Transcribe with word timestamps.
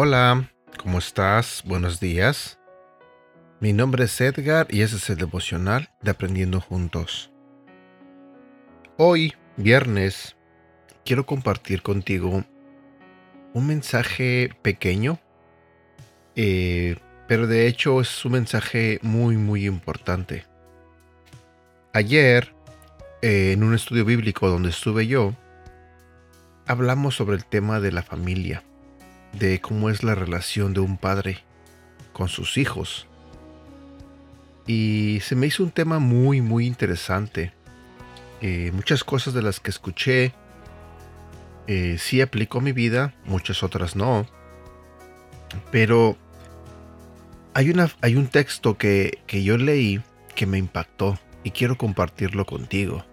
Hola, 0.00 0.48
¿cómo 0.80 0.98
estás? 0.98 1.64
Buenos 1.66 1.98
días. 1.98 2.60
Mi 3.58 3.72
nombre 3.72 4.04
es 4.04 4.20
Edgar 4.20 4.68
y 4.70 4.82
ese 4.82 4.94
es 4.94 5.10
el 5.10 5.16
devocional 5.16 5.90
de 6.02 6.12
Aprendiendo 6.12 6.60
Juntos. 6.60 7.32
Hoy, 8.96 9.34
viernes, 9.56 10.36
quiero 11.04 11.26
compartir 11.26 11.82
contigo 11.82 12.44
un 13.58 13.66
mensaje 13.66 14.50
pequeño, 14.62 15.18
eh, 16.36 16.96
pero 17.26 17.46
de 17.46 17.66
hecho 17.66 18.00
es 18.00 18.24
un 18.24 18.32
mensaje 18.32 19.00
muy, 19.02 19.36
muy 19.36 19.66
importante. 19.66 20.46
Ayer, 21.92 22.54
eh, 23.20 23.52
en 23.52 23.64
un 23.64 23.74
estudio 23.74 24.04
bíblico 24.04 24.48
donde 24.48 24.70
estuve 24.70 25.06
yo, 25.06 25.34
hablamos 26.66 27.16
sobre 27.16 27.36
el 27.36 27.44
tema 27.44 27.80
de 27.80 27.92
la 27.92 28.02
familia 28.02 28.62
de 29.32 29.60
cómo 29.60 29.90
es 29.90 30.02
la 30.04 30.14
relación 30.14 30.72
de 30.72 30.80
un 30.80 30.96
padre 30.96 31.38
con 32.12 32.28
sus 32.28 32.56
hijos. 32.56 33.06
Y 34.66 35.18
se 35.22 35.34
me 35.34 35.46
hizo 35.46 35.64
un 35.64 35.70
tema 35.70 35.98
muy, 35.98 36.40
muy 36.40 36.66
interesante. 36.66 37.52
Eh, 38.40 38.70
muchas 38.72 39.02
cosas 39.02 39.34
de 39.34 39.42
las 39.42 39.58
que 39.60 39.70
escuché 39.70 40.32
eh, 41.68 41.98
sí 41.98 42.22
aplicó 42.22 42.62
mi 42.62 42.72
vida, 42.72 43.14
muchas 43.26 43.62
otras 43.62 43.94
no. 43.94 44.26
Pero 45.70 46.16
hay, 47.52 47.70
una, 47.70 47.90
hay 48.00 48.16
un 48.16 48.26
texto 48.26 48.78
que, 48.78 49.18
que 49.26 49.44
yo 49.44 49.58
leí 49.58 50.00
que 50.34 50.46
me 50.46 50.56
impactó 50.56 51.18
y 51.44 51.50
quiero 51.50 51.76
compartirlo 51.76 52.46
contigo. 52.46 53.04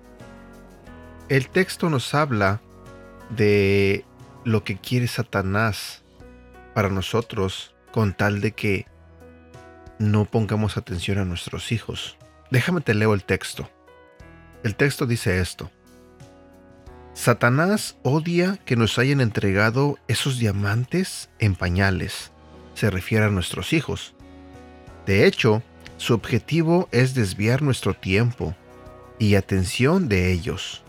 El 1.27 1.49
texto 1.49 1.89
nos 1.89 2.13
habla 2.13 2.61
de 3.29 4.05
lo 4.45 4.63
que 4.63 4.77
quiere 4.77 5.07
Satanás 5.07 6.03
para 6.73 6.89
nosotros 6.89 7.75
con 7.91 8.13
tal 8.13 8.39
de 8.39 8.53
que 8.53 8.85
no 9.99 10.23
pongamos 10.23 10.77
atención 10.77 11.17
a 11.17 11.25
nuestros 11.25 11.73
hijos. 11.73 12.17
Déjame 12.51 12.79
te 12.79 12.93
leo 12.93 13.13
el 13.13 13.25
texto. 13.25 13.69
El 14.63 14.75
texto 14.75 15.05
dice 15.05 15.41
esto. 15.41 15.71
Satanás 17.15 17.95
odia 18.03 18.59
que 18.65 18.75
nos 18.75 18.99
hayan 18.99 19.21
entregado 19.21 19.97
esos 20.09 20.37
diamantes 20.37 21.29
en 21.39 21.55
pañales. 21.55 22.31
Se 22.73 22.89
refiere 22.89 23.23
a 23.23 23.29
nuestros 23.29 23.71
hijos. 23.71 24.13
De 25.05 25.25
hecho, 25.25 25.63
su 25.95 26.13
objetivo 26.13 26.89
es 26.91 27.15
desviar 27.15 27.61
nuestro 27.61 27.93
tiempo 27.93 28.53
y 29.17 29.35
atención 29.35 30.09
de 30.09 30.33
ellos. 30.33 30.83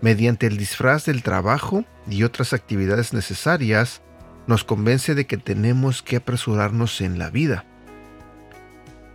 Mediante 0.00 0.46
el 0.46 0.56
disfraz 0.56 1.04
del 1.04 1.24
trabajo 1.24 1.84
y 2.08 2.22
otras 2.22 2.52
actividades 2.52 3.12
necesarias, 3.12 4.02
nos 4.46 4.62
convence 4.62 5.16
de 5.16 5.26
que 5.26 5.36
tenemos 5.36 6.00
que 6.00 6.16
apresurarnos 6.16 7.00
en 7.00 7.18
la 7.18 7.28
vida. 7.28 7.64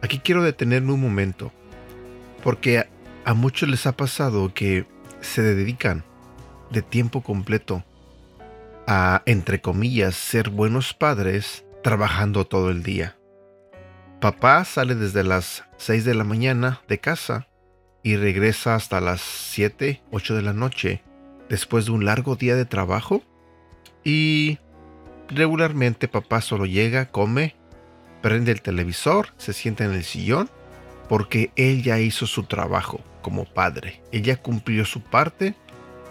Aquí 0.02 0.20
quiero 0.20 0.44
detenerme 0.44 0.92
un 0.92 1.02
momento, 1.02 1.54
porque 2.44 2.88
a, 3.24 3.34
muchos 3.34 3.70
les 3.70 3.88
ha 3.88 3.94
pasado 3.94 4.54
que 4.54 4.86
se 5.22 5.42
dedican 5.42 6.04
de 6.72 6.82
tiempo 6.82 7.22
completo 7.22 7.84
a, 8.88 9.22
entre 9.26 9.62
comillas, 9.62 10.16
ser 10.16 10.50
buenos 10.50 10.94
padres 10.94 11.66
trabajando 11.84 12.46
todo 12.46 12.70
el 12.70 12.84
día. 12.84 13.18
Papá 14.22 14.64
sale 14.66 14.96
desde 14.96 15.24
las 15.24 15.64
6 15.78 16.06
de 16.06 16.16
la 16.16 16.24
mañana 16.24 16.82
de 16.88 17.00
casa 17.00 17.48
y 18.04 18.16
regresa 18.16 18.76
hasta 18.76 19.02
las 19.02 19.22
7, 19.22 20.02
8 20.12 20.36
de 20.36 20.42
la 20.42 20.54
noche 20.54 21.04
después 21.50 21.86
de 21.86 21.92
un 21.92 22.06
largo 22.06 22.36
día 22.36 22.56
de 22.56 22.66
trabajo 22.66 23.22
y 24.04 24.60
Regularmente 25.30 26.08
papá 26.08 26.42
solo 26.42 26.66
llega, 26.66 27.10
come, 27.12 27.56
prende 28.22 28.52
el 28.52 28.62
televisor, 28.62 29.34
se 29.38 29.54
sienta 29.54 29.84
en 29.84 29.92
el 29.92 30.04
sillón, 30.04 30.50
porque 31.10 31.52
él 31.56 31.84
ya 31.84 32.00
hizo 32.00 32.28
su 32.28 32.44
trabajo 32.44 33.02
como 33.22 33.46
padre. 33.46 34.02
Ella 34.12 34.38
cumplió 34.38 34.86
su 34.86 35.02
parte 35.02 35.56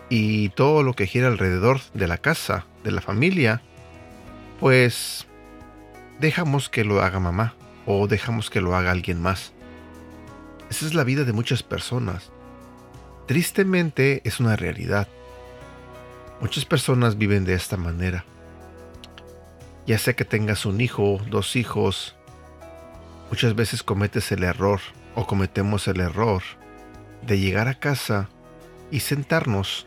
y 0.08 0.50
todo 0.50 0.82
lo 0.82 0.94
que 0.94 1.06
gira 1.06 1.28
alrededor 1.28 1.80
de 1.94 2.06
la 2.06 2.18
casa, 2.18 2.66
de 2.84 2.92
la 2.92 3.00
familia, 3.00 3.62
pues 4.60 5.26
dejamos 6.20 6.68
que 6.68 6.84
lo 6.84 7.02
haga 7.02 7.20
mamá 7.20 7.54
o 7.86 8.06
dejamos 8.06 8.50
que 8.50 8.60
lo 8.60 8.76
haga 8.76 8.90
alguien 8.90 9.20
más. 9.20 9.52
Esa 10.70 10.86
es 10.86 10.94
la 10.94 11.04
vida 11.04 11.24
de 11.24 11.32
muchas 11.32 11.62
personas. 11.62 12.30
Tristemente 13.26 14.22
es 14.24 14.40
una 14.40 14.56
realidad. 14.56 15.08
Muchas 16.40 16.64
personas 16.64 17.18
viven 17.18 17.44
de 17.44 17.54
esta 17.54 17.76
manera 17.76 18.24
ya 19.86 19.98
sea 19.98 20.14
que 20.14 20.24
tengas 20.24 20.66
un 20.66 20.80
hijo, 20.80 21.20
dos 21.30 21.54
hijos, 21.54 22.16
muchas 23.30 23.54
veces 23.54 23.82
cometes 23.82 24.32
el 24.32 24.42
error 24.42 24.80
o 25.14 25.26
cometemos 25.26 25.86
el 25.88 26.00
error 26.00 26.42
de 27.22 27.38
llegar 27.38 27.68
a 27.68 27.78
casa 27.78 28.28
y 28.90 29.00
sentarnos 29.00 29.86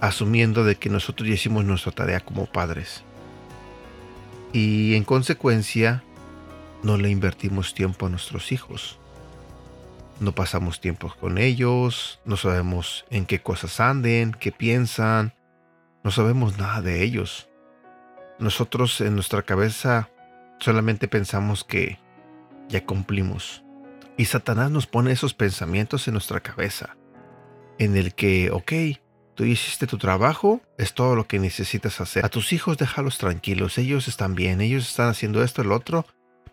asumiendo 0.00 0.64
de 0.64 0.76
que 0.76 0.90
nosotros 0.90 1.28
ya 1.28 1.34
hicimos 1.34 1.64
nuestra 1.64 1.92
tarea 1.92 2.20
como 2.20 2.46
padres. 2.46 3.02
Y 4.52 4.94
en 4.94 5.04
consecuencia, 5.04 6.02
no 6.82 6.96
le 6.96 7.10
invertimos 7.10 7.74
tiempo 7.74 8.06
a 8.06 8.10
nuestros 8.10 8.52
hijos. 8.52 8.98
No 10.20 10.32
pasamos 10.32 10.80
tiempo 10.80 11.14
con 11.20 11.38
ellos, 11.38 12.20
no 12.24 12.36
sabemos 12.36 13.04
en 13.10 13.26
qué 13.26 13.40
cosas 13.40 13.78
anden, 13.80 14.32
qué 14.32 14.50
piensan, 14.50 15.34
no 16.02 16.10
sabemos 16.10 16.58
nada 16.58 16.82
de 16.82 17.02
ellos 17.02 17.48
nosotros 18.38 19.00
en 19.00 19.14
nuestra 19.14 19.42
cabeza 19.42 20.10
solamente 20.60 21.08
pensamos 21.08 21.64
que 21.64 21.98
ya 22.68 22.84
cumplimos. 22.84 23.64
Y 24.16 24.26
Satanás 24.26 24.70
nos 24.70 24.86
pone 24.86 25.12
esos 25.12 25.34
pensamientos 25.34 26.08
en 26.08 26.14
nuestra 26.14 26.40
cabeza, 26.40 26.96
en 27.78 27.96
el 27.96 28.14
que, 28.14 28.50
ok, 28.50 28.72
tú 29.38 29.44
hiciste 29.44 29.86
tu 29.86 29.98
trabajo, 29.98 30.60
es 30.78 30.94
todo 30.94 31.14
lo 31.14 31.28
que 31.28 31.38
necesitas 31.38 32.00
hacer. 32.00 32.26
A 32.26 32.28
tus 32.28 32.52
hijos 32.52 32.76
déjalos 32.76 33.18
tranquilos, 33.18 33.78
ellos 33.78 34.08
están 34.08 34.34
bien, 34.34 34.60
ellos 34.60 34.88
están 34.88 35.08
haciendo 35.08 35.44
esto, 35.44 35.62
el 35.62 35.70
otro, 35.70 36.04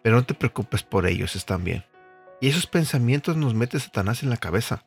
pero 0.04 0.18
no 0.18 0.24
te 0.24 0.36
preocupes 0.36 0.84
por 0.84 1.08
ellos, 1.08 1.36
están 1.36 1.64
bien. 1.64 1.84
Y 2.40 2.50
esos 2.50 2.68
pensamientos 2.68 3.38
nos 3.38 3.56
mete 3.56 3.80
Satanás 3.80 4.22
en 4.22 4.30
la 4.30 4.38
cabeza. 4.38 4.84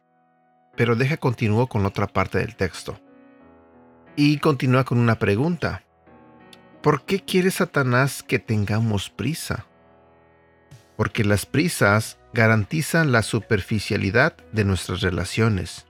Pero 0.77 0.95
deja 0.95 1.17
continúo 1.17 1.67
con 1.67 1.85
otra 1.87 2.07
parte 2.07 2.39
del 2.39 2.55
texto. 2.55 3.01
Y 4.15 4.39
continúa 4.39 4.85
con 4.85 4.99
una 4.99 5.19
pregunta. 5.19 5.83
¿Por 6.81 7.03
qué 7.03 7.19
quiere 7.19 7.51
Satanás 7.51 8.23
que 8.23 8.39
tengamos 8.39 9.11
prisa? 9.11 9.67
Porque 10.97 11.25
las 11.25 11.47
prisas 11.47 12.17
garantizan 12.33 13.11
la 13.11 13.23
superficialidad 13.23 14.37
de 14.53 14.65
nuestras 14.65 15.01
relaciones. 15.01 15.88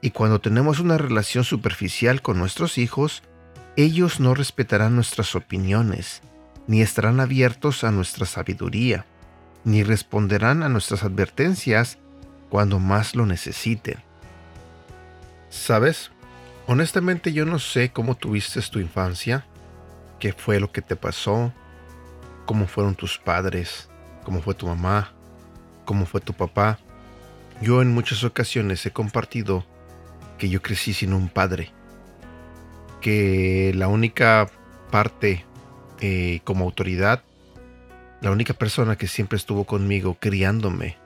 Y 0.00 0.10
cuando 0.10 0.40
tenemos 0.40 0.80
una 0.80 0.96
relación 0.96 1.44
superficial 1.44 2.22
con 2.22 2.38
nuestros 2.38 2.78
hijos, 2.78 3.22
ellos 3.76 4.20
no 4.20 4.34
respetarán 4.34 4.94
nuestras 4.94 5.34
opiniones, 5.34 6.22
ni 6.66 6.82
estarán 6.82 7.20
abiertos 7.20 7.84
a 7.84 7.90
nuestra 7.90 8.26
sabiduría, 8.26 9.06
ni 9.64 9.82
responderán 9.82 10.62
a 10.62 10.68
nuestras 10.68 11.02
advertencias 11.02 11.98
cuando 12.48 12.78
más 12.78 13.14
lo 13.14 13.26
necesiten. 13.26 13.98
¿Sabes? 15.50 16.10
Honestamente 16.66 17.32
yo 17.32 17.44
no 17.44 17.58
sé 17.58 17.90
cómo 17.90 18.14
tuviste 18.14 18.60
tu 18.62 18.78
infancia, 18.78 19.46
qué 20.18 20.32
fue 20.32 20.60
lo 20.60 20.70
que 20.70 20.82
te 20.82 20.96
pasó, 20.96 21.52
cómo 22.46 22.66
fueron 22.66 22.94
tus 22.94 23.18
padres, 23.18 23.88
cómo 24.24 24.42
fue 24.42 24.54
tu 24.54 24.66
mamá, 24.66 25.12
cómo 25.84 26.06
fue 26.06 26.20
tu 26.20 26.34
papá. 26.34 26.78
Yo 27.62 27.80
en 27.82 27.92
muchas 27.92 28.24
ocasiones 28.24 28.84
he 28.84 28.90
compartido 28.90 29.64
que 30.38 30.48
yo 30.48 30.62
crecí 30.62 30.94
sin 30.94 31.12
un 31.12 31.28
padre, 31.28 31.72
que 33.00 33.72
la 33.74 33.88
única 33.88 34.48
parte 34.90 35.44
eh, 36.00 36.40
como 36.44 36.64
autoridad, 36.64 37.22
la 38.20 38.30
única 38.30 38.54
persona 38.54 38.96
que 38.96 39.06
siempre 39.06 39.36
estuvo 39.36 39.64
conmigo 39.64 40.16
criándome 40.18 40.96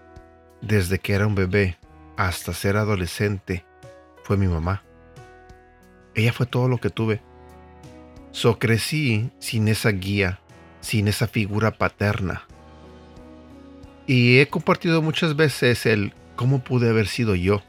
desde 0.61 0.99
que 0.99 1.15
era 1.15 1.27
un 1.27 1.35
bebé 1.35 1.79
hasta 2.17 2.55
ser 2.55 2.77
adolescente 2.77 3.65
fue 4.23 4.37
mi 4.37 4.47
mamá. 4.47 4.83
Ella 6.15 6.33
fue 6.33 6.47
todo 6.47 6.69
lo 6.69 6.79
que 6.79 6.91
tuve. 6.91 7.21
So 8.31 8.59
crecí 8.59 9.31
sin 9.39 9.69
esa 9.69 9.91
guía, 9.91 10.41
sin 10.81 11.09
esa 11.09 11.27
figura 11.27 11.73
paterna. 11.73 12.47
Y 14.07 14.39
he 14.39 14.49
compartido 14.49 15.03
muchas 15.03 15.37
veces 15.37 15.87
el 15.87 16.15
cómo 16.37 16.63
pude 16.63 16.89
haber 16.89 17.07
sido 17.07 17.35
yo 17.35 17.63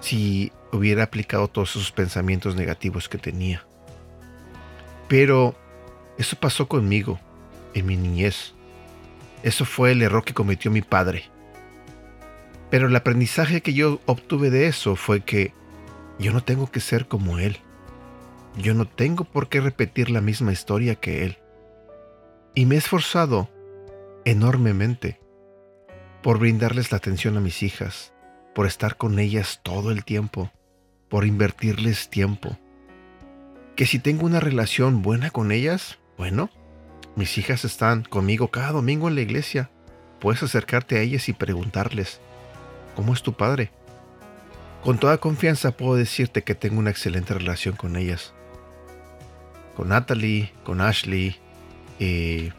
si 0.00 0.52
hubiera 0.72 1.04
aplicado 1.04 1.48
todos 1.48 1.70
esos 1.76 1.92
pensamientos 1.92 2.54
negativos 2.56 3.08
que 3.08 3.18
tenía. 3.18 3.64
Pero 5.08 5.56
Eso 6.18 6.36
pasó 6.36 6.68
conmigo, 6.68 7.18
en 7.72 7.86
mi 7.86 7.96
niñez. 7.96 8.52
Eso 9.42 9.64
fue 9.64 9.92
el 9.92 10.02
error 10.02 10.22
que 10.22 10.34
cometió 10.34 10.70
mi 10.70 10.82
padre. 10.82 11.24
Pero 12.68 12.88
el 12.88 12.94
aprendizaje 12.94 13.62
que 13.62 13.72
yo 13.72 14.00
obtuve 14.04 14.50
de 14.50 14.66
eso 14.66 14.96
fue 14.96 15.22
que 15.22 15.54
yo 16.18 16.32
no 16.32 16.42
tengo 16.42 16.70
que 16.70 16.80
ser 16.80 17.08
como 17.08 17.38
él. 17.38 17.56
Yo 18.58 18.74
no 18.74 18.86
tengo 18.86 19.24
por 19.24 19.48
qué 19.48 19.62
repetir 19.62 20.10
la 20.10 20.20
misma 20.20 20.52
historia 20.52 20.94
que 20.94 21.24
él. 21.24 21.38
Y 22.54 22.66
me 22.66 22.74
he 22.74 22.78
esforzado 22.78 23.48
enormemente 24.26 25.20
por 26.22 26.38
brindarles 26.38 26.92
la 26.92 26.98
atención 26.98 27.38
a 27.38 27.40
mis 27.40 27.62
hijas, 27.62 28.12
por 28.54 28.66
estar 28.66 28.98
con 28.98 29.18
ellas 29.18 29.60
todo 29.62 29.90
el 29.90 30.04
tiempo, 30.04 30.52
por 31.10 31.26
invertirles 31.26 32.08
tiempo. 32.08 32.56
Que 33.76 33.84
si 33.84 33.98
tengo 33.98 34.24
una 34.24 34.40
relación 34.40 35.02
buena 35.02 35.30
con 35.30 35.52
ellas, 35.52 35.98
bueno, 36.16 36.48
mis 37.16 37.36
hijas 37.36 37.64
están 37.64 38.04
conmigo 38.04 38.48
cada 38.48 38.72
domingo 38.72 39.08
en 39.08 39.16
la 39.16 39.20
iglesia. 39.20 39.70
Puedes 40.20 40.42
acercarte 40.42 40.96
a 40.96 41.00
ellas 41.00 41.28
y 41.28 41.34
preguntarles, 41.34 42.20
¿cómo 42.94 43.12
es 43.12 43.22
tu 43.22 43.34
padre? 43.34 43.70
Con 44.84 44.98
toda 44.98 45.18
confianza 45.18 45.72
puedo 45.72 45.96
decirte 45.96 46.42
que 46.42 46.54
tengo 46.54 46.78
una 46.78 46.90
excelente 46.90 47.34
relación 47.34 47.76
con 47.76 47.96
ellas. 47.96 48.32
Con 49.76 49.88
Natalie, 49.88 50.52
con 50.64 50.80
Ashley. 50.80 51.36
Eh, 51.98 52.52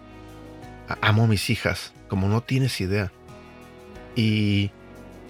amo 1.01 1.24
a 1.24 1.27
mis 1.27 1.50
hijas, 1.50 1.94
como 2.09 2.27
no 2.27 2.42
tienes 2.42 2.81
idea. 2.81 3.12
Y 4.15 4.71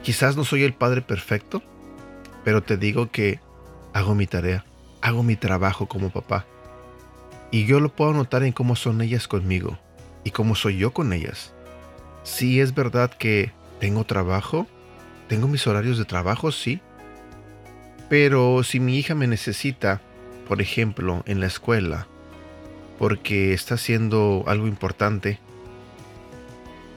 quizás 0.04 0.36
no 0.36 0.44
soy 0.44 0.64
el 0.64 0.74
padre 0.74 1.02
perfecto, 1.02 1.62
pero 2.44 2.62
te 2.62 2.78
digo 2.78 3.12
que 3.12 3.40
hago 3.94 4.16
mi 4.16 4.28
tarea, 4.28 4.66
hago 5.02 5.24
mi 5.24 5.36
trabajo 5.36 5.88
como 5.88 6.10
papá. 6.10 6.46
Y 7.52 7.66
yo 7.66 7.80
lo 7.80 7.90
puedo 7.90 8.14
notar 8.14 8.44
en 8.44 8.54
cómo 8.54 8.76
son 8.76 9.02
ellas 9.02 9.28
conmigo 9.28 9.78
y 10.24 10.32
cómo 10.32 10.56
soy 10.56 10.78
yo 10.78 10.94
con 10.94 11.14
ellas. 11.14 11.54
Sí 12.24 12.62
es 12.62 12.74
verdad 12.74 13.12
que 13.12 13.52
tengo 13.80 14.06
trabajo, 14.06 14.68
tengo 15.28 15.48
mis 15.48 15.68
horarios 15.68 15.98
de 15.98 16.06
trabajo, 16.06 16.52
sí. 16.52 16.80
Pero 18.10 18.64
si 18.64 18.80
mi 18.80 18.98
hija 18.98 19.16
me 19.16 19.28
necesita, 19.28 20.02
por 20.48 20.62
ejemplo, 20.62 21.24
en 21.26 21.40
la 21.40 21.48
escuela, 21.48 22.08
porque 22.98 23.54
está 23.54 23.76
haciendo 23.76 24.44
algo 24.48 24.68
importante 24.68 25.40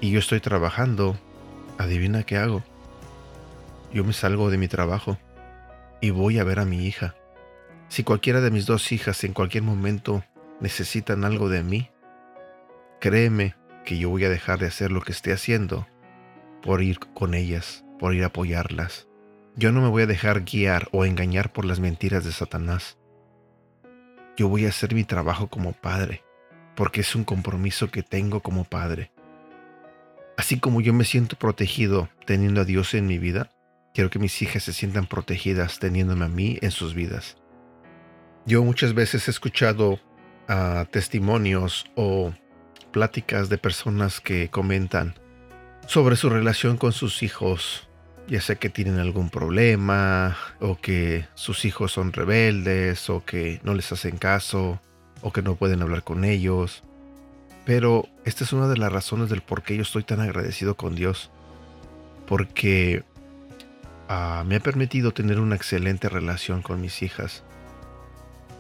y 0.00 0.11
yo 0.11 0.19
estoy 0.19 0.40
trabajando, 0.40 1.17
adivina 1.79 2.25
qué 2.25 2.37
hago. 2.37 2.62
Yo 3.93 4.05
me 4.05 4.12
salgo 4.12 4.50
de 4.50 4.58
mi 4.58 4.69
trabajo 4.69 5.19
y 6.04 6.10
voy 6.10 6.38
a 6.38 6.44
ver 6.44 6.60
a 6.60 6.66
mi 6.66 6.84
hija. 6.86 7.14
Si 7.88 8.04
cualquiera 8.04 8.42
de 8.42 8.50
mis 8.50 8.66
dos 8.66 8.92
hijas 8.92 9.24
en 9.24 9.32
cualquier 9.32 9.62
momento 9.62 10.22
necesitan 10.60 11.24
algo 11.24 11.48
de 11.48 11.62
mí, 11.62 11.88
créeme 13.00 13.56
que 13.86 13.96
yo 13.96 14.10
voy 14.10 14.26
a 14.26 14.28
dejar 14.28 14.58
de 14.58 14.66
hacer 14.66 14.92
lo 14.92 15.00
que 15.00 15.12
esté 15.12 15.32
haciendo 15.32 15.88
por 16.62 16.82
ir 16.82 16.98
con 16.98 17.32
ellas, 17.32 17.86
por 17.98 18.14
ir 18.14 18.22
a 18.22 18.26
apoyarlas. 18.26 19.08
Yo 19.56 19.72
no 19.72 19.80
me 19.80 19.88
voy 19.88 20.02
a 20.02 20.06
dejar 20.06 20.44
guiar 20.44 20.88
o 20.92 21.06
engañar 21.06 21.54
por 21.54 21.64
las 21.64 21.80
mentiras 21.80 22.22
de 22.22 22.32
Satanás. 22.32 22.98
Yo 24.36 24.50
voy 24.50 24.66
a 24.66 24.68
hacer 24.68 24.94
mi 24.94 25.04
trabajo 25.04 25.48
como 25.48 25.72
padre, 25.72 26.22
porque 26.76 27.00
es 27.00 27.14
un 27.14 27.24
compromiso 27.24 27.90
que 27.90 28.02
tengo 28.02 28.40
como 28.40 28.64
padre. 28.64 29.10
Así 30.36 30.60
como 30.60 30.82
yo 30.82 30.92
me 30.92 31.04
siento 31.04 31.36
protegido 31.38 32.10
teniendo 32.26 32.60
a 32.60 32.66
Dios 32.66 32.92
en 32.92 33.06
mi 33.06 33.16
vida, 33.16 33.53
quiero 33.94 34.11
que 34.11 34.19
mis 34.19 34.43
hijas 34.43 34.64
se 34.64 34.73
sientan 34.73 35.06
protegidas 35.06 35.79
teniéndome 35.79 36.25
a 36.25 36.29
mí 36.29 36.58
en 36.61 36.73
sus 36.73 36.94
vidas. 36.94 37.37
Yo 38.44 38.62
muchas 38.62 38.93
veces 38.93 39.26
he 39.26 39.31
escuchado 39.31 40.00
a 40.49 40.87
testimonios 40.91 41.87
o 41.94 42.35
pláticas 42.93 43.49
de 43.49 43.56
personas 43.56 44.20
que 44.20 44.50
comentan 44.50 45.14
sobre 45.87 46.17
su 46.17 46.29
relación 46.29 46.76
con 46.76 46.93
sus 46.93 47.23
hijos, 47.23 47.88
ya 48.29 48.41
sea 48.41 48.56
que 48.56 48.69
tienen 48.69 48.99
algún 48.99 49.31
problema 49.31 50.37
o 50.61 50.76
que 50.76 51.26
sus 51.35 51.64
hijos 51.64 51.93
son 51.93 52.12
rebeldes 52.12 53.08
o 53.08 53.25
que 53.25 53.61
no 53.62 53.75
les 53.75 53.93
hacen 53.93 54.19
caso 54.19 54.81
o 55.23 55.32
que 55.32 55.43
no 55.43 55.55
pueden 55.55 55.82
hablar 55.82 56.02
con 56.02 56.25
ellos. 56.25 56.82
Pero 57.64 58.08
esta 58.25 58.44
es 58.44 58.52
una 58.52 58.69
de 58.69 58.76
las 58.76 58.93
razones 58.93 59.31
del 59.31 59.40
por 59.40 59.62
qué 59.62 59.76
yo 59.76 59.82
estoy 59.82 60.02
tan 60.02 60.20
agradecido 60.20 60.76
con 60.76 60.94
Dios. 60.94 61.31
Porque 62.26 63.05
ah, 64.08 64.44
me 64.46 64.56
ha 64.56 64.60
permitido 64.60 65.12
tener 65.12 65.40
una 65.40 65.56
excelente 65.56 66.08
relación 66.08 66.62
con 66.62 66.80
mis 66.80 67.02
hijas. 67.02 67.44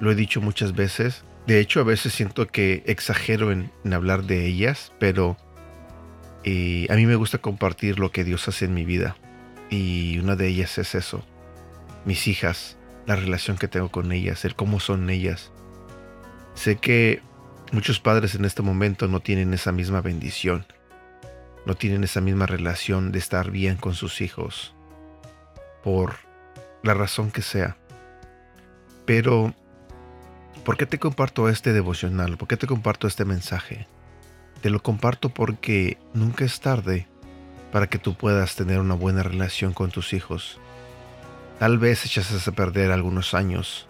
Lo 0.00 0.10
he 0.10 0.14
dicho 0.14 0.40
muchas 0.40 0.74
veces, 0.74 1.24
de 1.46 1.60
hecho, 1.60 1.80
a 1.80 1.84
veces 1.84 2.14
siento 2.14 2.46
que 2.46 2.82
exagero 2.86 3.52
en, 3.52 3.70
hablar 3.92 4.24
de 4.24 4.46
ellas, 4.46 4.92
pero 4.98 5.36
eh, 6.42 6.86
a 6.88 6.94
mí 6.94 7.04
me 7.04 7.16
gusta 7.16 7.38
compartir 7.38 7.98
lo 7.98 8.10
que 8.10 8.24
Dios 8.24 8.48
hace 8.48 8.64
en 8.64 8.72
mi 8.72 8.86
vida. 8.86 9.16
Y 9.68 10.18
una 10.18 10.36
de 10.36 10.48
ellas 10.48 10.78
es 10.78 10.94
eso. 10.94 11.22
Mis 12.06 12.28
hijas, 12.28 12.78
la 13.06 13.16
relación 13.16 13.58
que 13.58 13.68
tengo 13.68 13.90
con 13.90 14.10
ellas, 14.12 14.46
el 14.46 14.54
cómo 14.54 14.80
son 14.80 15.10
ellas. 15.10 15.52
Sé 16.54 16.76
que 16.76 17.20
muchos 17.72 18.00
padres 18.00 18.34
en 18.34 18.46
este 18.46 18.62
momento 18.62 19.06
no 19.06 19.20
tienen 19.20 19.52
esa 19.52 19.70
misma 19.70 20.00
bendición. 20.00 20.64
No 21.66 21.74
tienen 21.74 22.04
esa 22.04 22.22
misma 22.22 22.46
relación 22.46 23.12
de 23.12 23.18
estar 23.18 23.50
bien 23.50 23.76
con 23.76 23.94
sus 23.94 24.22
hijos. 24.22 24.73
Por 25.84 26.16
la 26.82 26.94
razón 26.94 27.30
que 27.30 27.42
sea. 27.42 27.76
Pero 29.04 29.54
¿Por 30.64 30.78
qué 30.78 30.86
te 30.86 30.98
comparto 30.98 31.50
este 31.50 31.74
devocional? 31.74 32.38
¿Por 32.38 32.48
qué 32.48 32.56
te 32.56 32.66
comparto 32.66 33.06
este 33.06 33.26
mensaje? 33.26 33.86
Te 34.62 34.70
lo 34.70 34.82
comparto 34.82 35.28
porque 35.28 35.98
nunca 36.14 36.46
es 36.46 36.58
tarde 36.60 37.06
para 37.70 37.88
que 37.88 37.98
tú 37.98 38.14
puedas 38.14 38.56
tener 38.56 38.80
una 38.80 38.94
buena 38.94 39.22
relación 39.22 39.74
con 39.74 39.90
tus 39.90 40.14
hijos. 40.14 40.58
Tal 41.58 41.76
vez 41.76 42.06
echas 42.06 42.48
a 42.48 42.52
perder 42.52 42.92
algunos 42.92 43.34
años 43.34 43.86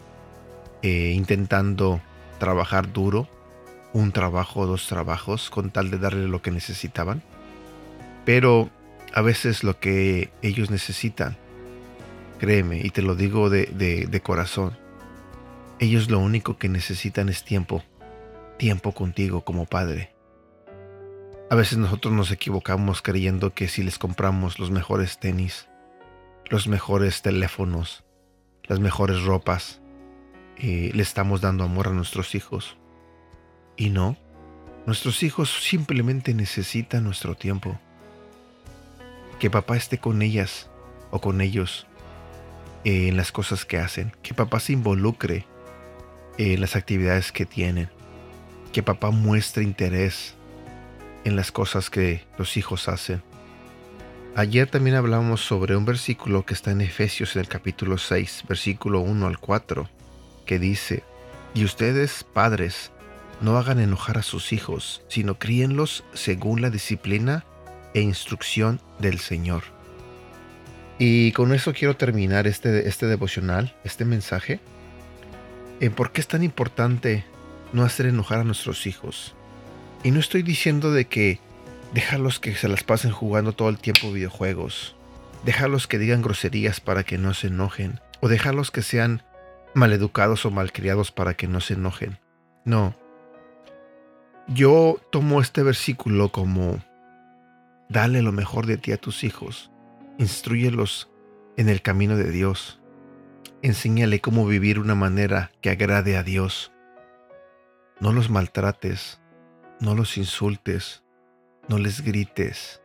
eh, 0.82 1.12
intentando 1.14 2.00
trabajar 2.40 2.92
duro, 2.92 3.28
un 3.92 4.10
trabajo 4.10 4.60
o 4.60 4.66
dos 4.66 4.88
trabajos, 4.88 5.50
con 5.50 5.70
tal 5.70 5.92
de 5.92 5.98
darle 5.98 6.26
lo 6.26 6.42
que 6.42 6.50
necesitaban. 6.50 7.22
Pero 8.24 8.68
a 9.12 9.20
veces 9.20 9.62
lo 9.62 9.78
que 9.78 10.32
ellos 10.42 10.72
necesitan, 10.72 11.36
créeme, 12.44 12.78
y 12.84 12.90
te 12.90 13.00
lo 13.00 13.14
digo 13.14 13.48
de, 13.48 13.64
de 13.64 14.20
corazón, 14.20 14.76
ellos 15.78 16.10
lo 16.10 16.18
único 16.18 16.58
que 16.58 16.68
necesitan 16.68 17.30
es 17.30 17.42
tiempo, 17.42 17.82
tiempo 18.58 18.92
contigo 18.92 19.46
como 19.46 19.64
padre. 19.64 20.14
A 21.48 21.54
veces 21.54 21.78
nosotros 21.78 22.12
nos 22.12 22.30
equivocamos 22.30 23.00
creyendo 23.00 23.54
que 23.54 23.66
si 23.66 23.82
les 23.82 23.98
compramos 23.98 24.58
los 24.58 24.70
mejores 24.70 25.18
tenis, 25.18 25.68
los 26.50 26.68
mejores 26.68 27.22
teléfonos, 27.22 28.04
las 28.64 28.78
mejores 28.78 29.22
ropas, 29.22 29.80
eh, 30.58 30.90
le 30.92 31.02
estamos 31.02 31.40
dando 31.40 31.64
amor 31.64 31.88
a 31.88 31.92
nuestros 31.92 32.34
hijos. 32.34 32.76
Y 33.74 33.88
no, 33.88 34.18
nuestros 34.84 35.22
hijos 35.22 35.50
simplemente 35.62 36.34
necesitan 36.34 37.04
nuestro 37.04 37.36
tiempo. 37.36 37.80
Que 39.38 39.48
papá 39.48 39.78
esté 39.78 39.96
con 39.96 40.20
ellas 40.20 40.68
o 41.10 41.22
con 41.22 41.40
ellos 41.40 41.86
eh, 42.84 43.08
en 43.08 43.16
las 43.16 43.32
cosas 43.32 43.64
que 43.64 43.78
hacen. 43.78 44.12
Que 44.22 44.34
papá 44.34 44.60
se 44.60 44.72
involucre 44.72 45.46
en 46.38 46.60
las 46.60 46.76
actividades 46.76 47.32
que 47.32 47.46
tienen. 47.46 47.88
Que 48.72 48.82
papá 48.82 49.10
muestre 49.10 49.62
interés 49.62 50.34
en 51.24 51.36
las 51.36 51.50
cosas 51.52 51.90
que 51.90 52.24
los 52.38 52.56
hijos 52.56 52.88
hacen. 52.88 53.22
Ayer 54.36 54.68
también 54.68 54.96
hablamos 54.96 55.40
sobre 55.42 55.76
un 55.76 55.84
versículo 55.84 56.44
que 56.44 56.54
está 56.54 56.72
en 56.72 56.80
Efesios 56.80 57.36
en 57.36 57.40
el 57.40 57.48
capítulo 57.48 57.98
6, 57.98 58.44
versículo 58.48 59.00
1 59.00 59.26
al 59.26 59.38
4, 59.38 59.88
que 60.44 60.58
dice, 60.58 61.04
Y 61.54 61.64
ustedes, 61.64 62.24
padres, 62.24 62.90
no 63.40 63.56
hagan 63.58 63.78
enojar 63.78 64.18
a 64.18 64.22
sus 64.22 64.52
hijos, 64.52 65.02
sino 65.08 65.38
críenlos 65.38 66.04
según 66.14 66.62
la 66.62 66.70
disciplina 66.70 67.44
e 67.94 68.00
instrucción 68.00 68.80
del 68.98 69.20
Señor. 69.20 69.73
Y 70.98 71.32
con 71.32 71.52
eso 71.52 71.72
quiero 71.72 71.96
terminar 71.96 72.46
este, 72.46 72.88
este 72.88 73.06
devocional, 73.06 73.74
este 73.84 74.04
mensaje 74.04 74.60
en 75.80 75.92
por 75.92 76.12
qué 76.12 76.20
es 76.20 76.28
tan 76.28 76.42
importante 76.42 77.24
no 77.72 77.82
hacer 77.84 78.06
enojar 78.06 78.40
a 78.40 78.44
nuestros 78.44 78.86
hijos. 78.86 79.34
Y 80.02 80.10
no 80.10 80.20
estoy 80.20 80.42
diciendo 80.42 80.92
de 80.92 81.06
que 81.06 81.40
déjalos 81.92 82.38
que 82.38 82.54
se 82.54 82.68
las 82.68 82.84
pasen 82.84 83.10
jugando 83.10 83.52
todo 83.52 83.68
el 83.68 83.78
tiempo 83.78 84.12
videojuegos, 84.12 84.94
déjalos 85.44 85.86
que 85.86 85.98
digan 85.98 86.22
groserías 86.22 86.80
para 86.80 87.04
que 87.04 87.18
no 87.18 87.34
se 87.34 87.48
enojen, 87.48 88.00
o 88.20 88.28
déjalos 88.28 88.70
que 88.70 88.82
sean 88.82 89.22
maleducados 89.74 90.46
o 90.46 90.50
malcriados 90.50 91.10
para 91.10 91.34
que 91.34 91.48
no 91.48 91.60
se 91.60 91.74
enojen. 91.74 92.18
No. 92.64 92.96
Yo 94.46 95.00
tomo 95.10 95.40
este 95.40 95.62
versículo 95.62 96.30
como 96.30 96.82
dale 97.88 98.22
lo 98.22 98.32
mejor 98.32 98.66
de 98.66 98.76
ti 98.76 98.92
a 98.92 98.96
tus 98.96 99.24
hijos, 99.24 99.70
instruyelos 100.18 101.10
en 101.56 101.68
el 101.68 101.82
camino 101.82 102.16
de 102.16 102.30
Dios, 102.30 102.80
Enséñale 103.64 104.20
cómo 104.20 104.46
vivir 104.46 104.78
una 104.78 104.94
manera 104.94 105.50
que 105.62 105.70
agrade 105.70 106.18
a 106.18 106.22
Dios. 106.22 106.70
no 107.98 108.12
los 108.12 108.28
maltrates, 108.28 109.22
no 109.80 109.94
los 109.94 110.18
insultes, 110.18 111.02
no 111.66 111.78
les 111.78 112.02
grites, 112.02 112.82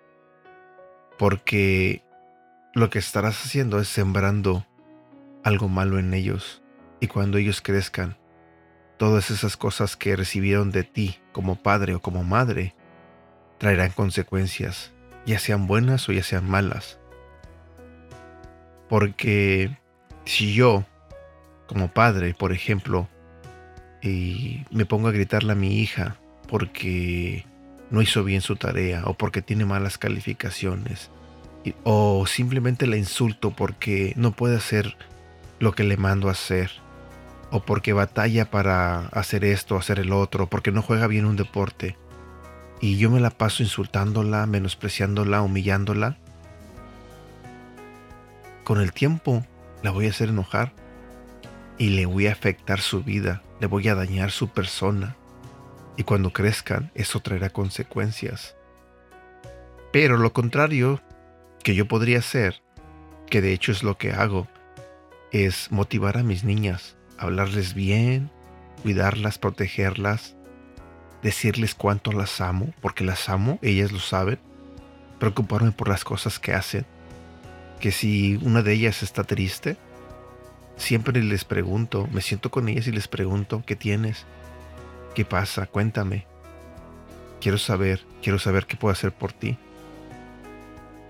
porque 1.17 2.05
lo 2.73 2.89
que 2.89 2.97
estarás 2.97 3.43
haciendo 3.43 3.81
es 3.81 3.89
sembrando 3.89 4.65
algo 5.43 5.67
malo 5.67 5.99
en 5.99 6.13
ellos 6.13 6.63
y 7.01 7.07
cuando 7.07 7.37
ellos 7.39 7.59
crezcan, 7.59 8.17
todas 8.95 9.31
esas 9.31 9.57
cosas 9.57 9.97
que 9.97 10.15
recibieron 10.15 10.71
de 10.71 10.85
ti 10.85 11.19
como 11.33 11.61
padre 11.61 11.93
o 11.95 12.01
como 12.01 12.23
madre 12.23 12.73
traerán 13.57 13.91
consecuencias, 13.91 14.93
ya 15.25 15.39
sean 15.39 15.67
buenas 15.67 16.07
o 16.07 16.13
ya 16.13 16.23
sean 16.23 16.49
malas. 16.49 17.01
Porque 18.89 19.77
si 20.25 20.53
yo, 20.53 20.83
como 21.67 21.93
padre, 21.93 22.33
por 22.33 22.51
ejemplo, 22.51 23.07
y 24.01 24.65
me 24.71 24.85
pongo 24.85 25.07
a 25.07 25.11
gritarle 25.11 25.53
a 25.53 25.55
mi 25.55 25.79
hija 25.79 26.17
porque 26.47 27.45
no 27.91 28.01
hizo 28.01 28.23
bien 28.23 28.41
su 28.41 28.55
tarea 28.55 29.03
o 29.05 29.13
porque 29.13 29.41
tiene 29.41 29.65
malas 29.65 29.97
calificaciones 29.97 31.09
o 31.83 32.25
simplemente 32.25 32.87
la 32.87 32.97
insulto 32.97 33.51
porque 33.51 34.13
no 34.15 34.31
puede 34.31 34.57
hacer 34.57 34.95
lo 35.59 35.73
que 35.73 35.83
le 35.83 35.97
mando 35.97 36.29
a 36.29 36.31
hacer 36.31 36.71
o 37.51 37.61
porque 37.61 37.93
batalla 37.93 38.49
para 38.49 39.07
hacer 39.07 39.43
esto, 39.43 39.75
hacer 39.75 39.99
el 39.99 40.13
otro, 40.13 40.47
porque 40.47 40.71
no 40.71 40.81
juega 40.81 41.07
bien 41.07 41.25
un 41.25 41.35
deporte 41.35 41.97
y 42.79 42.97
yo 42.97 43.09
me 43.09 43.19
la 43.19 43.31
paso 43.31 43.63
insultándola, 43.63 44.45
menospreciándola, 44.45 45.41
humillándola, 45.41 46.17
con 48.69 48.81
el 48.81 48.93
tiempo 48.93 49.43
la 49.81 49.89
voy 49.89 50.05
a 50.05 50.11
hacer 50.11 50.29
enojar 50.29 50.73
y 51.79 51.89
le 51.89 52.05
voy 52.05 52.27
a 52.27 52.33
afectar 52.33 52.81
su 52.81 53.03
vida, 53.03 53.41
le 53.59 53.65
voy 53.65 53.87
a 53.87 53.95
dañar 53.95 54.29
su 54.29 54.49
persona. 54.49 55.15
Y 55.97 56.03
cuando 56.03 56.31
crezcan, 56.33 56.91
eso 56.93 57.19
traerá 57.19 57.49
consecuencias. 57.49 58.55
Pero 59.91 60.17
lo 60.17 60.33
contrario 60.33 61.01
que 61.63 61.73
yo 61.73 61.87
podría 61.87 62.19
hacer, 62.19 62.61
que 63.25 63.41
de 63.41 63.53
hecho 63.53 63.71
es 63.71 63.81
lo 63.81 63.97
que 63.97 64.11
hago, 64.11 64.47
es 65.31 65.71
motivar 65.71 66.19
a 66.19 66.23
mis 66.23 66.43
niñas, 66.43 66.95
hablarles 67.17 67.73
bien, 67.73 68.29
cuidarlas, 68.83 69.39
protegerlas, 69.39 70.35
decirles 71.23 71.73
cuánto 71.73 72.11
las 72.11 72.39
amo, 72.39 72.71
porque 72.81 73.03
las 73.03 73.29
amo, 73.29 73.57
ellas 73.63 73.91
lo 73.91 73.99
saben, 73.99 74.37
preocuparme 75.17 75.71
por 75.71 75.89
las 75.89 76.03
cosas 76.03 76.37
que 76.37 76.53
hacen, 76.53 76.85
que 77.79 77.91
si 77.91 78.37
una 78.43 78.61
de 78.61 78.73
ellas 78.73 79.03
está 79.03 79.23
triste, 79.23 79.77
Siempre 80.79 81.21
les 81.21 81.43
pregunto, 81.43 82.07
me 82.09 82.21
siento 82.21 82.49
con 82.49 82.69
ellas 82.69 82.87
y 82.87 82.93
les 82.93 83.09
pregunto, 83.09 83.63
¿qué 83.65 83.75
tienes? 83.75 84.25
¿Qué 85.13 85.25
pasa? 85.25 85.65
Cuéntame. 85.65 86.25
Quiero 87.41 87.57
saber, 87.57 88.05
quiero 88.23 88.39
saber 88.39 88.65
qué 88.65 88.77
puedo 88.77 88.93
hacer 88.93 89.11
por 89.11 89.33
ti. 89.33 89.57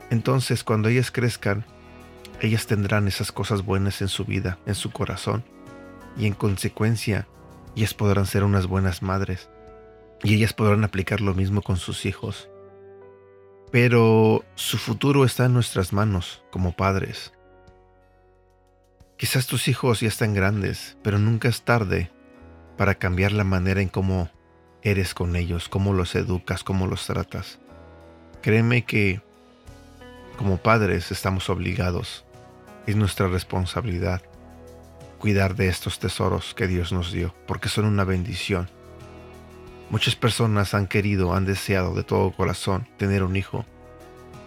Entonces, 0.10 0.64
cuando 0.64 0.90
ellas 0.90 1.12
crezcan, 1.12 1.66
ellas 2.42 2.66
tendrán 2.66 3.08
esas 3.08 3.32
cosas 3.32 3.64
buenas 3.64 4.02
en 4.02 4.08
su 4.08 4.26
vida, 4.26 4.58
en 4.66 4.74
su 4.74 4.90
corazón, 4.90 5.44
y 6.18 6.26
en 6.26 6.34
consecuencia, 6.34 7.28
ellas 7.76 7.94
podrán 7.94 8.26
ser 8.26 8.44
unas 8.44 8.66
buenas 8.66 9.04
madres, 9.04 9.50
y 10.24 10.34
ellas 10.34 10.54
podrán 10.54 10.84
aplicar 10.84 11.22
lo 11.22 11.36
mismo 11.36 11.62
con 11.62 11.78
sus 11.78 12.08
hijos. 12.08 12.50
Pero 13.72 14.44
su 14.56 14.78
futuro 14.78 15.26
está 15.26 15.46
en 15.46 15.54
nuestras 15.54 15.94
manos 15.94 16.44
como 16.52 16.76
padres. 16.76 17.34
Quizás 19.18 19.48
tus 19.48 19.68
hijos 19.68 20.00
ya 20.00 20.08
están 20.08 20.34
grandes, 20.34 20.98
pero 21.04 21.20
nunca 21.20 21.50
es 21.50 21.62
tarde 21.64 22.12
para 22.78 22.96
cambiar 22.96 23.32
la 23.32 23.44
manera 23.44 23.82
en 23.82 23.90
cómo 23.90 24.30
eres 24.82 25.14
con 25.14 25.36
ellos, 25.36 25.68
cómo 25.70 25.94
los 25.94 26.16
educas, 26.16 26.64
cómo 26.64 26.88
los 26.88 27.06
tratas. 27.06 27.60
Créeme 28.42 28.86
que 28.86 29.22
como 30.38 30.58
padres 30.58 31.12
estamos 31.12 31.50
obligados, 31.50 32.24
es 32.88 32.96
nuestra 32.96 33.28
responsabilidad 33.28 34.22
cuidar 35.20 35.56
de 35.56 35.68
estos 35.68 36.00
tesoros 36.00 36.56
que 36.56 36.66
Dios 36.66 36.92
nos 36.94 37.12
dio, 37.12 37.36
porque 37.46 37.70
son 37.70 37.86
una 37.86 38.06
bendición. 38.06 38.70
Muchas 39.90 40.16
personas 40.16 40.74
han 40.74 40.88
querido, 40.88 41.34
han 41.34 41.46
deseado 41.46 41.96
de 41.96 42.04
todo 42.04 42.32
corazón 42.32 42.88
tener 42.98 43.24
un 43.24 43.36
hijo 43.36 43.66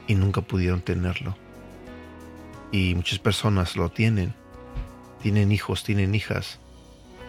y 0.06 0.14
nunca 0.14 0.40
pudieron 0.40 0.80
tenerlo. 0.80 1.36
Y 2.70 2.94
muchas 2.94 3.18
personas 3.18 3.76
lo 3.76 3.90
tienen 3.90 4.34
tienen 5.22 5.52
hijos, 5.52 5.84
tienen 5.84 6.16
hijas 6.16 6.58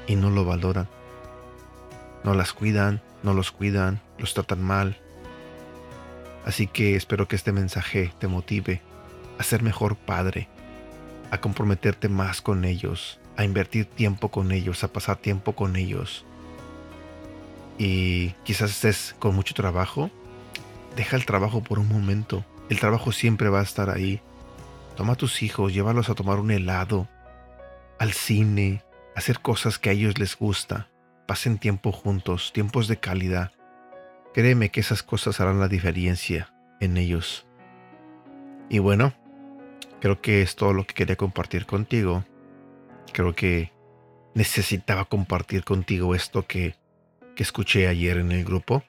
y 0.08 0.16
no 0.16 0.32
lo 0.32 0.46
valoran. 0.46 0.90
No 2.24 2.34
las 2.34 2.52
cuidan, 2.52 3.02
no 3.22 3.36
los 3.36 3.52
cuidan, 3.52 4.02
los 4.18 4.34
tratan 4.34 4.64
mal. 4.64 4.98
Así 6.44 6.66
que 6.66 6.96
espero 6.96 7.28
que 7.28 7.36
este 7.36 7.52
mensaje 7.52 8.12
te 8.18 8.28
motive 8.28 8.82
a 9.38 9.44
ser 9.44 9.62
mejor 9.62 9.96
padre, 9.96 10.50
a 11.30 11.40
comprometerte 11.40 12.10
más 12.10 12.42
con 12.42 12.66
ellos, 12.66 13.20
a 13.38 13.44
invertir 13.44 13.86
tiempo 13.86 14.30
con 14.30 14.52
ellos, 14.52 14.84
a 14.84 14.92
pasar 14.92 15.18
tiempo 15.18 15.54
con 15.54 15.76
ellos. 15.76 16.26
Y 17.84 18.30
quizás 18.46 18.72
estés 18.72 19.14
con 19.20 19.36
mucho 19.36 19.54
trabajo, 19.54 20.10
deja 20.96 21.18
el 21.18 21.26
trabajo 21.26 21.62
por 21.62 21.80
un 21.80 21.90
momento. 21.90 22.46
El 22.70 22.80
trabajo 22.80 23.12
siempre 23.12 23.50
va 23.50 23.60
a 23.60 23.64
estar 23.64 23.90
ahí. 23.90 24.22
Toma 24.96 25.14
a 25.14 25.18
tus 25.18 25.44
hijos, 25.44 25.74
llévalos 25.74 26.10
a 26.10 26.16
tomar 26.16 26.40
un 26.40 26.52
helado, 26.52 27.10
al 28.00 28.14
cine, 28.14 28.86
hacer 29.18 29.42
cosas 29.42 29.80
que 29.80 29.90
a 29.90 29.92
ellos 29.92 30.18
les 30.18 30.38
gusta, 30.38 30.88
pasen 31.28 31.58
tiempo 31.58 31.92
juntos, 31.92 32.54
tiempos 32.54 32.88
de 32.88 33.02
calidad. 33.02 33.52
Créeme 34.34 34.70
que 34.70 34.80
esas 34.80 35.04
cosas 35.04 35.42
harán 35.42 35.60
la 35.60 35.68
diferencia 35.68 36.54
en 36.80 36.96
ellos. 36.96 37.46
Y 38.70 38.80
bueno, 38.80 39.14
creo 40.00 40.22
que 40.22 40.42
es 40.42 40.56
todo 40.56 40.72
lo 40.72 40.88
que 40.88 40.94
quería 40.94 41.18
compartir 41.18 41.66
contigo. 41.66 42.24
Creo 43.12 43.36
que 43.36 43.74
necesitaba 44.36 45.04
compartir 45.04 45.66
contigo 45.66 46.16
esto 46.16 46.48
que, 46.48 46.82
que 47.36 47.44
escuché 47.44 47.88
ayer 47.88 48.18
en 48.18 48.32
el 48.32 48.44
grupo. 48.44 48.84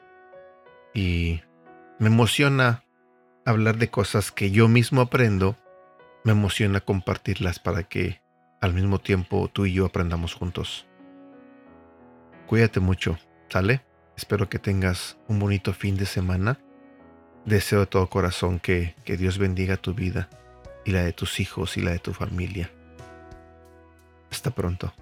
Y 0.94 1.40
me 1.98 2.08
emociona 2.08 2.84
hablar 3.44 3.76
de 3.76 3.90
cosas 3.90 4.32
que 4.32 4.50
yo 4.50 4.68
mismo 4.68 5.00
aprendo. 5.00 5.56
Me 6.24 6.32
emociona 6.32 6.80
compartirlas 6.80 7.58
para 7.58 7.82
que 7.82 8.20
al 8.60 8.74
mismo 8.74 8.98
tiempo 8.98 9.48
tú 9.52 9.66
y 9.66 9.74
yo 9.74 9.86
aprendamos 9.86 10.34
juntos. 10.34 10.86
Cuídate 12.46 12.80
mucho, 12.80 13.18
¿sale? 13.48 13.82
Espero 14.16 14.48
que 14.48 14.58
tengas 14.58 15.18
un 15.28 15.38
bonito 15.38 15.72
fin 15.72 15.96
de 15.96 16.06
semana. 16.06 16.58
Deseo 17.44 17.80
de 17.80 17.86
todo 17.86 18.08
corazón 18.08 18.58
que, 18.58 18.94
que 19.04 19.16
Dios 19.16 19.38
bendiga 19.38 19.76
tu 19.76 19.92
vida 19.92 20.30
y 20.84 20.92
la 20.92 21.02
de 21.02 21.12
tus 21.12 21.40
hijos 21.40 21.76
y 21.76 21.82
la 21.82 21.90
de 21.90 21.98
tu 21.98 22.12
familia. 22.12 22.70
Hasta 24.30 24.50
pronto. 24.50 24.92